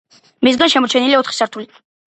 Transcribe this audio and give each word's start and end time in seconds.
მისგან 0.47 0.73
შემორჩენილია 0.75 1.21
ოთხი 1.25 1.39
სართული. 1.43 1.71